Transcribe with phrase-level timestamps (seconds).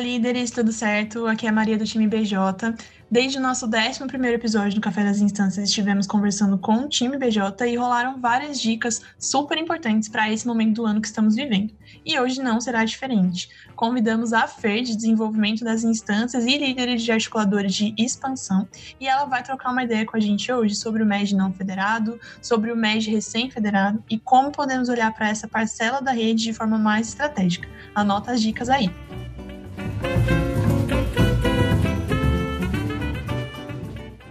[0.00, 1.26] Líderes, tudo certo?
[1.26, 2.74] Aqui é a Maria do time BJ.
[3.10, 7.66] Desde o nosso 11 episódio do Café das Instâncias, estivemos conversando com o time BJ
[7.66, 11.74] e rolaram várias dicas super importantes para esse momento do ano que estamos vivendo.
[12.06, 13.50] E hoje não será diferente.
[13.76, 18.66] Convidamos a Fer de Desenvolvimento das Instâncias e líderes de articuladores de expansão,
[18.98, 22.18] e ela vai trocar uma ideia com a gente hoje sobre o MED não federado,
[22.40, 26.78] sobre o MED recém-federado e como podemos olhar para essa parcela da rede de forma
[26.78, 27.68] mais estratégica.
[27.94, 28.88] Anota as dicas aí.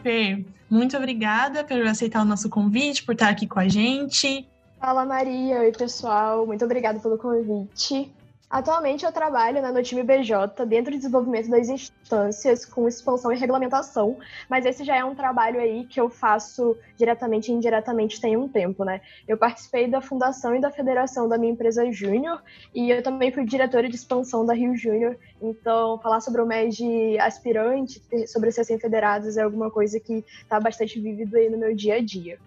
[0.04, 4.48] Fer, muito obrigada por aceitar o nosso convite, por estar aqui com a gente.
[4.80, 8.12] Fala Maria, oi pessoal, muito obrigada pelo convite.
[8.50, 13.38] Atualmente eu trabalho né, no time BJ, dentro do desenvolvimento das instâncias, com expansão e
[13.38, 14.18] regulamentação,
[14.50, 18.48] mas esse já é um trabalho aí que eu faço diretamente e indiretamente tem um
[18.48, 19.02] tempo, né?
[19.28, 22.42] Eu participei da fundação e da federação da minha empresa Júnior,
[22.74, 27.20] e eu também fui diretora de expansão da Rio Júnior, então falar sobre o MED
[27.20, 31.98] aspirante, sobre ser federados é alguma coisa que está bastante vívido aí no meu dia
[31.98, 32.40] a dia.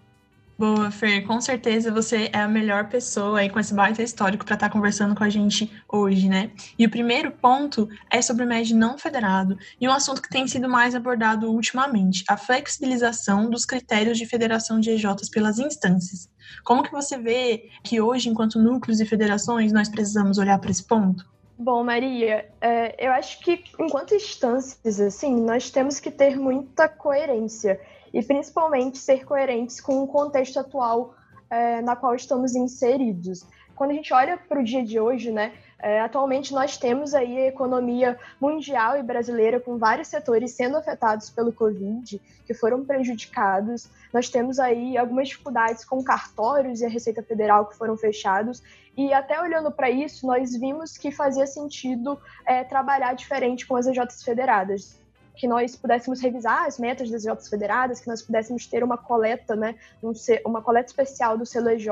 [0.65, 4.53] Boa, Fer, com certeza você é a melhor pessoa aí com esse baita histórico para
[4.53, 6.51] estar tá conversando com a gente hoje, né?
[6.79, 10.47] E o primeiro ponto é sobre o MED não federado e um assunto que tem
[10.47, 16.29] sido mais abordado ultimamente, a flexibilização dos critérios de federação de EJs pelas instâncias.
[16.63, 20.87] Como que você vê que hoje, enquanto núcleos e federações, nós precisamos olhar para esse
[20.87, 21.25] ponto?
[21.59, 27.77] Bom, Maria, é, eu acho que enquanto instâncias, assim, nós temos que ter muita coerência
[28.13, 31.15] e principalmente ser coerentes com o contexto atual
[31.49, 33.45] é, na qual estamos inseridos.
[33.75, 37.37] Quando a gente olha para o dia de hoje, né, é, atualmente nós temos aí
[37.37, 43.89] a economia mundial e brasileira com vários setores sendo afetados pelo Covid, que foram prejudicados.
[44.13, 48.61] Nós temos aí algumas dificuldades com cartórios e a Receita Federal que foram fechados.
[48.95, 53.87] E até olhando para isso, nós vimos que fazia sentido é, trabalhar diferente com as
[53.87, 55.02] EJs federadas
[55.35, 59.55] que nós pudéssemos revisar as metas das EJs federadas, que nós pudéssemos ter uma coleta,
[59.55, 60.13] né, um,
[60.45, 61.87] uma coleta especial do selo EJ,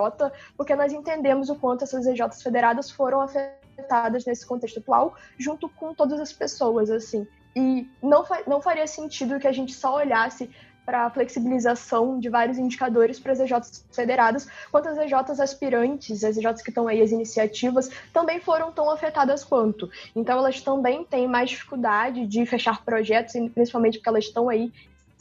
[0.55, 5.93] porque nós entendemos o quanto essas EJs federadas foram afetadas nesse contexto atual, junto com
[5.93, 7.27] todas as pessoas, assim.
[7.55, 10.49] E não, não faria sentido que a gente só olhasse
[10.85, 16.37] para a flexibilização de vários indicadores para as EJs federadas, quanto as EJs aspirantes, as
[16.37, 19.89] EJs que estão aí, as iniciativas, também foram tão afetadas quanto.
[20.15, 24.71] Então, elas também têm mais dificuldade de fechar projetos, principalmente porque elas estão aí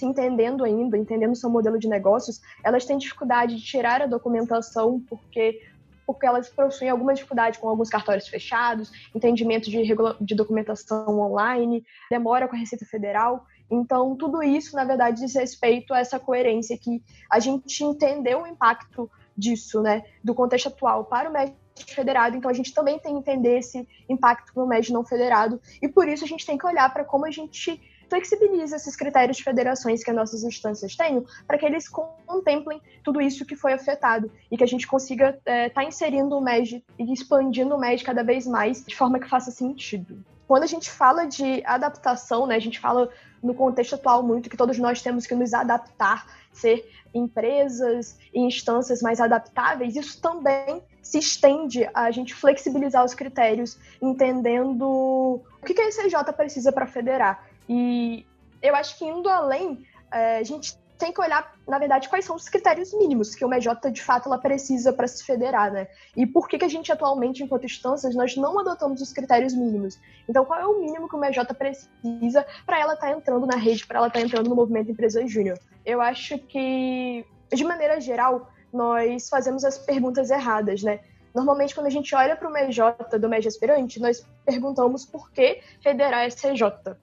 [0.01, 4.99] se entendendo ainda, entendendo seu modelo de negócios, elas têm dificuldade de tirar a documentação
[5.01, 5.61] porque
[6.07, 12.49] porque elas possuem alguma dificuldade com alguns cartórios fechados, entendimento de, de documentação online, demora
[12.49, 13.47] com a Receita Federal.
[13.71, 18.47] Então, tudo isso, na verdade, diz respeito a essa coerência que a gente entendeu o
[18.47, 21.55] impacto disso, né, do contexto atual para o MED
[21.87, 25.89] federado, então a gente também tem que entender esse impacto no MED não federado, e
[25.89, 27.81] por isso a gente tem que olhar para como a gente
[28.11, 33.21] flexibiliza esses critérios de federações que as nossas instâncias têm, para que eles contemplem tudo
[33.21, 36.85] isso que foi afetado e que a gente consiga estar é, tá inserindo o MED
[36.99, 40.25] e expandindo o MED cada vez mais de forma que faça sentido.
[40.51, 43.09] Quando a gente fala de adaptação, né, a gente fala
[43.41, 49.01] no contexto atual muito que todos nós temos que nos adaptar, ser empresas e instâncias
[49.01, 55.87] mais adaptáveis, isso também se estende a gente flexibilizar os critérios, entendendo o que a
[55.87, 57.47] ECJ precisa para federar.
[57.69, 58.27] E
[58.61, 62.37] eu acho que indo além, é, a gente tem que olhar, na verdade, quais são
[62.37, 65.89] os critérios mínimos que o MJ, de fato, ela precisa para se federar, né?
[66.15, 69.99] E por que, que a gente, atualmente, enquanto instâncias, nós não adotamos os critérios mínimos?
[70.29, 73.57] Então, qual é o mínimo que o MJ precisa para ela estar tá entrando na
[73.57, 75.59] rede, para ela estar tá entrando no movimento Empresa Júnior?
[75.85, 81.01] Eu acho que, de maneira geral, nós fazemos as perguntas erradas, né?
[81.35, 85.61] Normalmente, quando a gente olha para o MJ do MED aspirante, nós perguntamos por que
[85.83, 86.97] federar SCJ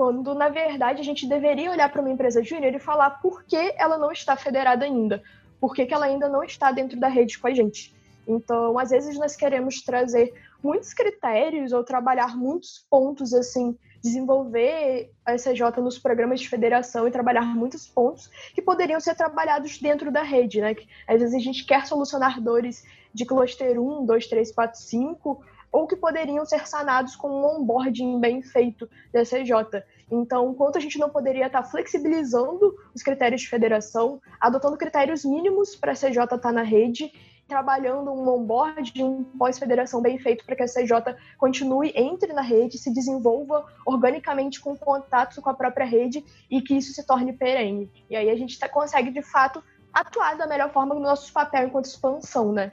[0.00, 3.74] quando na verdade a gente deveria olhar para uma empresa júnior e falar por que
[3.76, 5.22] ela não está federada ainda,
[5.60, 7.94] por que, que ela ainda não está dentro da rede com a gente.
[8.26, 10.32] Então, às vezes nós queremos trazer
[10.62, 17.10] muitos critérios ou trabalhar muitos pontos assim, desenvolver a SJ nos programas de federação e
[17.10, 20.74] trabalhar muitos pontos que poderiam ser trabalhados dentro da rede, né?
[21.06, 25.86] Às vezes a gente quer solucionar dores de cluster 1, 2, 3, 4, 5, ou
[25.86, 29.84] que poderiam ser sanados com um onboarding bem feito da CJ.
[30.10, 35.76] Então, enquanto a gente não poderia estar flexibilizando os critérios de federação, adotando critérios mínimos
[35.76, 37.12] para a CJ estar na rede,
[37.50, 42.78] trabalhando um onboard, um pós-federação bem feito para que a CJ continue, entre na rede,
[42.78, 47.90] se desenvolva organicamente com contato com a própria rede e que isso se torne perene.
[48.08, 49.62] E aí a gente tá, consegue, de fato,
[49.92, 52.72] atuar da melhor forma no nosso papel enquanto expansão, né?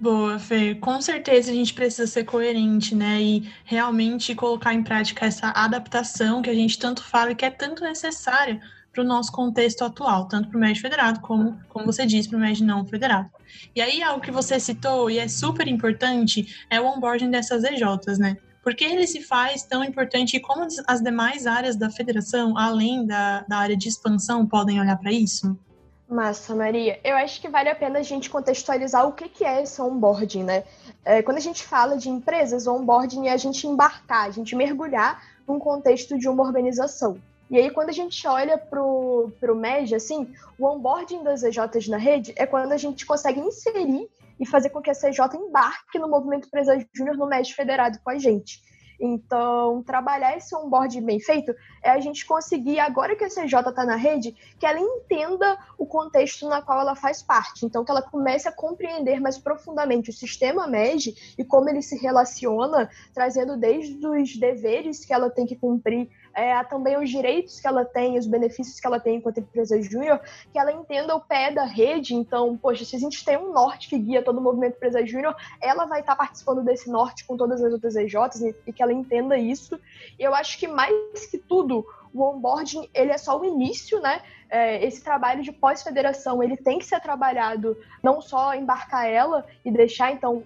[0.00, 0.76] Boa, Fê.
[0.76, 3.20] Com certeza a gente precisa ser coerente, né?
[3.20, 7.50] E realmente colocar em prática essa adaptação que a gente tanto fala e que é
[7.50, 8.60] tanto necessária
[8.92, 12.38] para o nosso contexto atual, tanto para o médio federado como, como você disse, para
[12.38, 13.28] o médio não federado.
[13.74, 18.18] E aí, algo que você citou e é super importante é o onboarding dessas EJs,
[18.18, 18.36] né?
[18.62, 23.04] Por que ele se faz tão importante e como as demais áreas da federação, além
[23.04, 25.58] da, da área de expansão, podem olhar para isso?
[26.08, 26.98] Massa, Maria.
[27.04, 30.64] Eu acho que vale a pena a gente contextualizar o que é esse onboarding, né?
[31.04, 34.56] É, quando a gente fala de empresas, o onboarding é a gente embarcar, a gente
[34.56, 37.20] mergulhar num contexto de uma organização.
[37.50, 41.98] E aí, quando a gente olha para o MED, assim, o onboarding das EJs na
[41.98, 44.08] rede é quando a gente consegue inserir
[44.40, 48.10] e fazer com que a CJ embarque no movimento Empresa Júnior no MED federado com
[48.10, 48.62] a gente.
[49.00, 53.84] Então, trabalhar esse onboard bem feito é a gente conseguir, agora que a CJ está
[53.84, 57.64] na rede, que ela entenda o contexto na qual ela faz parte.
[57.64, 61.96] Então, que ela comece a compreender mais profundamente o sistema MED e como ele se
[61.96, 67.66] relaciona, trazendo desde os deveres que ela tem que cumprir é, também os direitos que
[67.66, 70.20] ela tem, os benefícios que ela tem enquanto empresa júnior,
[70.52, 72.14] que ela entenda o pé da rede.
[72.14, 75.34] Então, poxa, se a gente tem um norte que guia todo o movimento empresa júnior,
[75.60, 79.36] ela vai estar participando desse norte com todas as outras EJs e que ela entenda
[79.36, 79.80] isso.
[80.16, 84.22] E eu acho que mais que tudo, o onboarding ele é só o início, né?
[84.48, 89.70] É, esse trabalho de pós-federação ele tem que ser trabalhado não só embarcar ela e
[89.70, 90.44] deixar então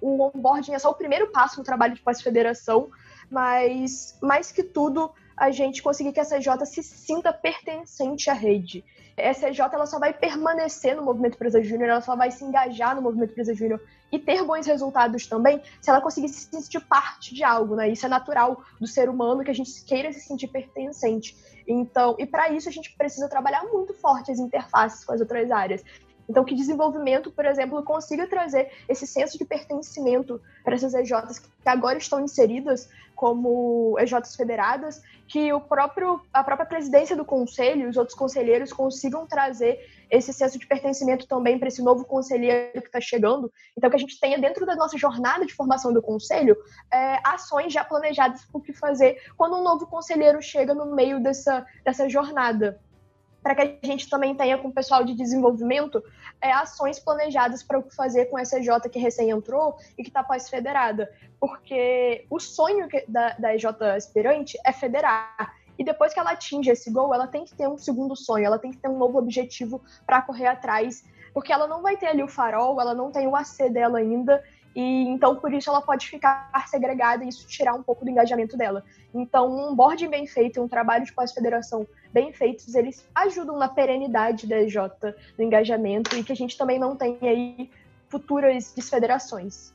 [0.00, 2.90] o onboarding é só o primeiro passo no trabalho de pós-federação,
[3.30, 5.12] mas mais que tudo
[5.42, 8.84] a gente conseguir que a CJ se sinta pertencente à rede.
[9.18, 12.94] A CJ ela só vai permanecer no movimento Empresa Júnior, ela só vai se engajar
[12.94, 17.34] no movimento Empresa Júnior e ter bons resultados também se ela conseguir se sentir parte
[17.34, 17.88] de algo, né?
[17.88, 21.36] Isso é natural do ser humano que a gente queira se sentir pertencente.
[21.66, 25.50] Então, e para isso a gente precisa trabalhar muito forte as interfaces com as outras
[25.50, 25.82] áreas.
[26.32, 31.68] Então, que desenvolvimento, por exemplo, consiga trazer esse senso de pertencimento para essas EJs que
[31.68, 37.86] agora estão inseridas como EJs federadas, que o próprio, a própria presidência do conselho e
[37.86, 39.78] os outros conselheiros consigam trazer
[40.10, 43.52] esse senso de pertencimento também para esse novo conselheiro que está chegando.
[43.76, 46.56] Então, que a gente tenha dentro da nossa jornada de formação do conselho
[46.90, 51.22] é, ações já planejadas para o que fazer quando um novo conselheiro chega no meio
[51.22, 52.80] dessa, dessa jornada
[53.42, 56.02] para que a gente também tenha com o pessoal de desenvolvimento
[56.40, 60.10] é, ações planejadas para o que fazer com essa EJ que recém entrou e que
[60.10, 61.10] está pós-federada.
[61.40, 63.66] Porque o sonho da, da EJ
[63.96, 65.54] aspirante é federar.
[65.78, 68.58] E depois que ela atinge esse gol, ela tem que ter um segundo sonho, ela
[68.58, 72.22] tem que ter um novo objetivo para correr atrás, porque ela não vai ter ali
[72.22, 74.42] o farol, ela não tem o AC dela ainda,
[74.74, 78.56] e então por isso ela pode ficar segregada e isso tirar um pouco do engajamento
[78.56, 78.84] dela.
[79.14, 84.46] Então, um board bem feito, um trabalho de pós-federação bem feitos, eles ajudam na perenidade
[84.46, 84.76] da EJ,
[85.36, 87.70] do engajamento, e que a gente também não tenha aí
[88.08, 89.72] futuras desfederações.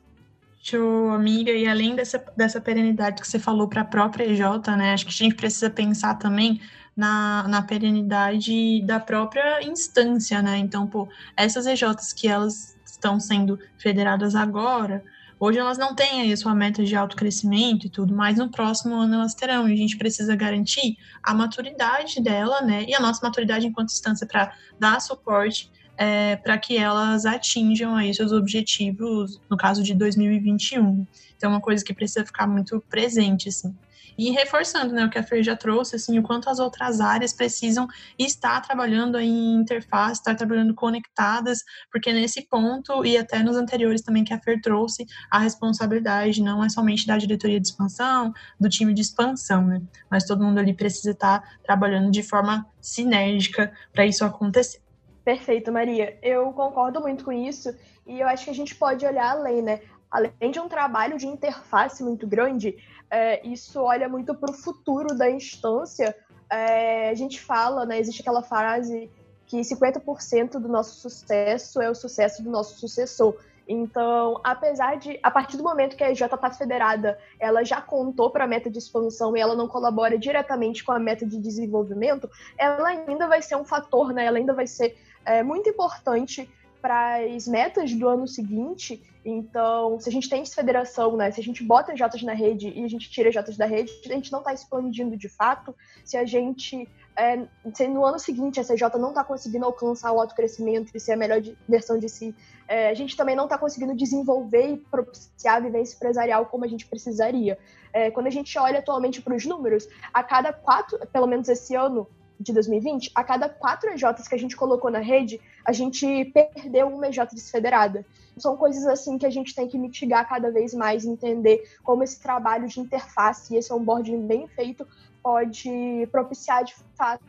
[0.62, 1.52] Show, amiga.
[1.52, 4.42] E além dessa, dessa perenidade que você falou para a própria EJ,
[4.78, 4.94] né?
[4.94, 6.60] Acho que a gente precisa pensar também
[6.96, 10.58] na, na perenidade da própria instância, né?
[10.58, 15.04] Então, pô, essas EJs que elas estão sendo federadas agora,
[15.40, 18.96] hoje elas não têm aí a sua meta de autocrescimento e tudo, mas no próximo
[18.96, 23.26] ano elas terão, e a gente precisa garantir a maturidade dela, né, e a nossa
[23.26, 29.57] maturidade enquanto instância para dar suporte é, para que elas atinjam aí seus objetivos, no
[29.57, 31.06] caso de 2021.
[31.36, 33.76] Então, é uma coisa que precisa ficar muito presente, assim.
[34.18, 37.33] E reforçando né, o que a Fer já trouxe, assim, o quanto as outras áreas
[37.33, 44.02] precisam estar trabalhando em interface, estar trabalhando conectadas, porque nesse ponto, e até nos anteriores
[44.02, 48.69] também que a Fer trouxe, a responsabilidade não é somente da diretoria de expansão, do
[48.69, 49.81] time de expansão, né?
[50.09, 54.81] Mas todo mundo ali precisa estar trabalhando de forma sinérgica para isso acontecer.
[55.24, 56.18] Perfeito, Maria.
[56.21, 57.76] Eu concordo muito com isso
[58.07, 59.81] e eu acho que a gente pode olhar além, né?
[60.09, 62.78] Além de um trabalho de interface muito grande,
[63.09, 66.16] é, isso olha muito para o futuro da instância.
[66.49, 69.11] É, a gente fala, né, existe aquela frase
[69.45, 73.37] que 50% do nosso sucesso é o sucesso do nosso sucessor.
[73.68, 78.30] Então, apesar de, a partir do momento que a EJ está federada, ela já contou
[78.30, 82.30] para a meta de expansão e ela não colabora diretamente com a meta de desenvolvimento,
[82.57, 84.26] ela ainda vai ser um fator, né?
[84.26, 86.49] Ela ainda vai ser é, muito importante
[86.88, 89.04] para as metas do ano seguinte.
[89.26, 92.82] Então, se a gente tem desfederação, né, se a gente bota Jotas na rede e
[92.82, 95.76] a gente tira Jotas da rede, a gente não está expandindo de fato.
[96.06, 100.22] Se a gente, é, se no ano seguinte a CJ não está conseguindo alcançar o
[100.22, 102.34] autocrescimento e ser a melhor versão de si,
[102.70, 106.70] é, a gente também não está conseguindo desenvolver e propiciar a vivência empresarial como a
[106.70, 107.60] gente precisaria.
[107.92, 111.76] É, quando a gente olha atualmente para os números, a cada quatro, pelo menos esse
[111.76, 112.08] ano,
[112.40, 116.88] de 2020, a cada quatro EJs que a gente colocou na rede, a gente perdeu
[116.88, 118.06] uma EJ desfederada.
[118.38, 122.20] São coisas assim que a gente tem que mitigar cada vez mais, entender como esse
[122.20, 124.88] trabalho de interface e esse onboarding bem feito
[125.24, 127.24] pode propiciar, de fato,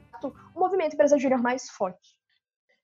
[0.54, 2.17] um movimento empresa júnior mais forte.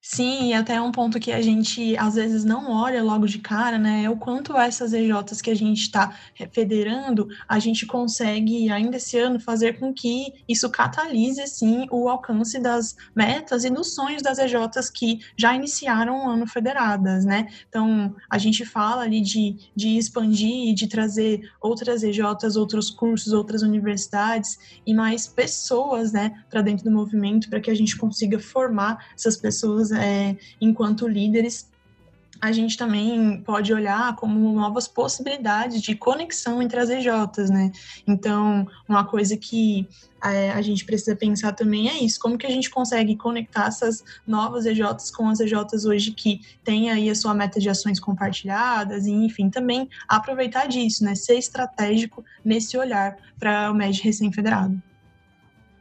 [0.07, 3.79] Sim, e até um ponto que a gente às vezes não olha logo de cara,
[3.79, 4.05] né?
[4.05, 6.15] É o quanto essas EJs que a gente está
[6.53, 12.61] federando, a gente consegue ainda esse ano fazer com que isso catalise sim o alcance
[12.61, 17.49] das metas e dos sonhos das EJs que já iniciaram o ano federadas, né?
[17.67, 23.63] Então a gente fala ali de, de expandir, de trazer outras EJs, outros cursos, outras
[23.63, 29.03] universidades e mais pessoas, né, para dentro do movimento, para que a gente consiga formar
[29.17, 31.69] essas pessoas é, enquanto líderes,
[32.41, 37.73] a gente também pode olhar como novas possibilidades de conexão entre as EJs, né?
[38.07, 39.89] Então, uma coisa que
[40.23, 44.05] é, a gente precisa pensar também é isso, como que a gente consegue conectar essas
[44.27, 49.07] novas EJs com as EJs hoje que têm aí a sua meta de ações compartilhadas,
[49.07, 51.15] e enfim, também aproveitar disso, né?
[51.15, 54.83] Ser estratégico nesse olhar para o MED recém-federado.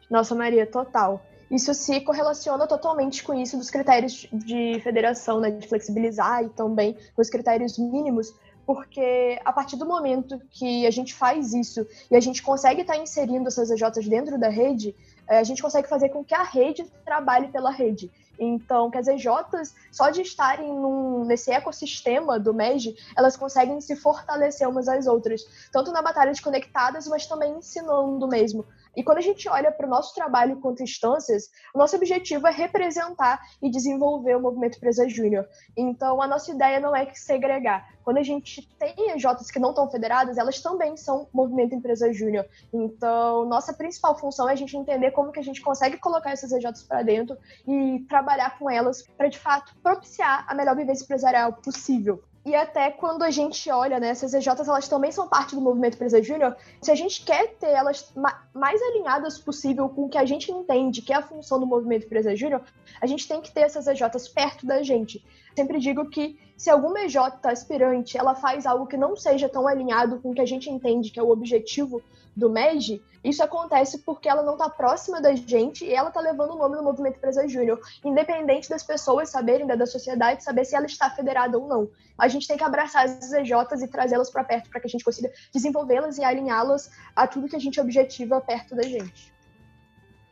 [0.10, 5.68] Nossa, Maria, total isso se correlaciona totalmente com isso dos critérios de federação, né, de
[5.68, 8.34] flexibilizar e também com os critérios mínimos,
[8.66, 12.98] porque a partir do momento que a gente faz isso e a gente consegue estar
[12.98, 14.96] inserindo essas EJs dentro da rede,
[15.28, 18.10] eh, a gente consegue fazer com que a rede trabalhe pela rede.
[18.40, 23.96] Então, que as EJs, só de estarem num, nesse ecossistema do MEG, elas conseguem se
[23.96, 28.66] fortalecer umas às outras, tanto na batalha de conectadas, mas também ensinando mesmo.
[28.96, 32.52] E quando a gente olha para o nosso trabalho quanto instâncias, o nosso objetivo é
[32.52, 35.48] representar e desenvolver o movimento Empresa Júnior.
[35.76, 37.94] Então, a nossa ideia não é segregar.
[38.04, 42.46] Quando a gente tem EJs que não estão federadas, elas também são movimento Empresa Júnior.
[42.72, 46.52] Então, nossa principal função é a gente entender como que a gente consegue colocar essas
[46.52, 51.54] EJs para dentro e trabalhar com elas para, de fato, propiciar a melhor vivência empresarial
[51.54, 52.24] possível.
[52.46, 55.96] E até quando a gente olha, né, essas EJs, elas também são parte do movimento
[55.96, 56.56] Empresa Júnior.
[56.82, 58.14] Se a gente quer ter elas
[58.54, 62.06] mais alinhadas possível com o que a gente entende que é a função do movimento
[62.06, 62.62] Empresa Júnior,
[63.00, 65.24] a gente tem que ter essas EJs perto da gente.
[65.56, 70.20] Sempre digo que se alguma EJ aspirante ela faz algo que não seja tão alinhado
[70.20, 72.02] com o que a gente entende que é o objetivo
[72.36, 76.52] do MEG, isso acontece porque ela não está próxima da gente e ela está levando
[76.52, 80.86] o nome do Movimento Empresa Júnior, independente das pessoas saberem, da sociedade saber se ela
[80.86, 81.90] está federada ou não.
[82.18, 85.04] A gente tem que abraçar as EJs e trazê-las para perto para que a gente
[85.04, 89.33] consiga desenvolvê-las e alinhá-las a tudo que a gente objetiva perto da gente.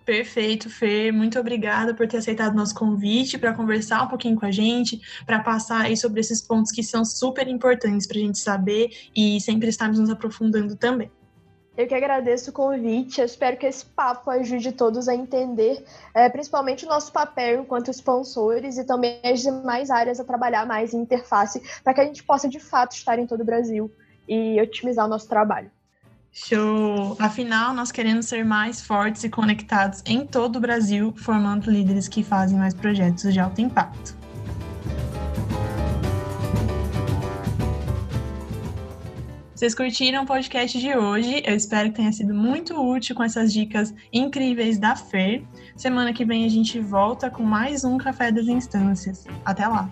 [0.05, 1.11] Perfeito, Fer.
[1.11, 5.39] Muito obrigada por ter aceitado nosso convite para conversar um pouquinho com a gente, para
[5.39, 9.69] passar aí sobre esses pontos que são super importantes para a gente saber e sempre
[9.69, 11.11] estarmos nos aprofundando também.
[11.77, 16.29] Eu que agradeço o convite, eu espero que esse papo ajude todos a entender, é,
[16.29, 20.99] principalmente o nosso papel enquanto sponsores e também as demais áreas a trabalhar mais em
[20.99, 23.89] interface, para que a gente possa de fato estar em todo o Brasil
[24.27, 25.71] e otimizar o nosso trabalho.
[26.33, 27.17] Show!
[27.19, 32.23] Afinal, nós queremos ser mais fortes e conectados em todo o Brasil, formando líderes que
[32.23, 34.15] fazem mais projetos de alto impacto.
[39.53, 41.43] Vocês curtiram o podcast de hoje?
[41.45, 45.43] Eu espero que tenha sido muito útil com essas dicas incríveis da Fer.
[45.75, 49.25] Semana que vem a gente volta com mais um Café das Instâncias.
[49.45, 49.87] Até lá!